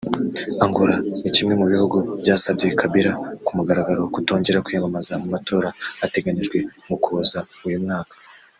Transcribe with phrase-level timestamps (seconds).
[0.65, 3.11] Angola ni kimwe mu bihugu byasabye Kabila
[3.45, 5.69] ku mugaragaro kutongera kwiyamamaza mu matora
[6.05, 8.15] ateganyijwe mu Ukuboza uyu mwaka